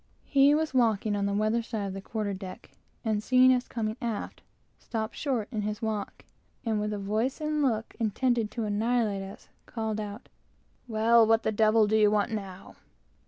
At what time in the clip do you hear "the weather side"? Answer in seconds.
1.13-1.85